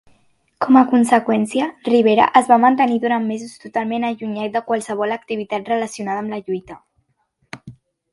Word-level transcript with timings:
Com 0.63 0.77
a 0.79 0.81
conseqüència, 0.91 1.65
Rivera 1.89 2.23
es 2.39 2.49
va 2.51 2.57
mantenir 2.63 2.97
durant 3.03 3.27
mesos 3.31 3.51
totalment 3.65 4.07
allunyat 4.07 4.55
de 4.55 4.63
qualsevol 4.71 5.13
activitat 5.17 5.69
relacionada 5.75 6.23
amb 6.25 6.35
la 6.37 6.41
lluita. 6.49 6.79